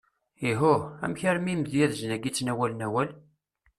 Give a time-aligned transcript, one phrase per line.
[0.49, 0.81] Ihuh!
[1.05, 3.09] amek armi imedyazen agi ttnawalen awal?